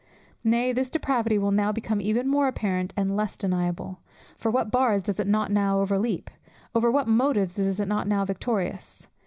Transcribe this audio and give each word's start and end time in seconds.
Nay, 0.43 0.73
this 0.73 0.89
depravity 0.89 1.37
will 1.37 1.51
now 1.51 1.71
become 1.71 2.01
even 2.01 2.27
more 2.27 2.47
apparent 2.47 2.91
and 2.97 3.15
less 3.15 3.37
deniable. 3.37 3.99
For 4.35 4.49
what 4.49 4.71
bars 4.71 5.03
does 5.03 5.19
it 5.19 5.27
not 5.27 5.51
now 5.51 5.79
overleap? 5.79 6.31
Over 6.73 6.89
what 6.89 7.07
motives 7.07 7.59
is 7.59 7.79
it 7.79 7.87
not 7.87 8.07
now 8.07 8.25
victorious? 8.25 9.05